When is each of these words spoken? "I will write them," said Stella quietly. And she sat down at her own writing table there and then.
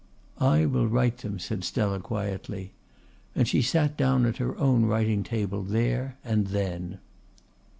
"I 0.39 0.65
will 0.65 0.87
write 0.87 1.17
them," 1.19 1.37
said 1.37 1.63
Stella 1.63 1.99
quietly. 1.99 2.71
And 3.35 3.47
she 3.47 3.61
sat 3.61 3.95
down 3.97 4.25
at 4.25 4.37
her 4.37 4.57
own 4.57 4.85
writing 4.85 5.21
table 5.21 5.61
there 5.61 6.17
and 6.23 6.47
then. 6.47 6.97